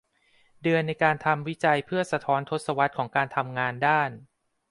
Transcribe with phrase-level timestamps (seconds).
[0.61, 4.11] เดือนในการทำวิจัยเพื่อสะท้อนทศวรรษของการทำงานด้าน